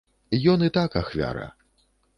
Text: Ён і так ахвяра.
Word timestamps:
Ён 0.53 0.65
і 0.69 0.71
так 0.79 0.97
ахвяра. 1.05 1.47